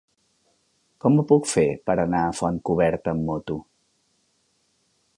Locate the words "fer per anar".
1.51-2.23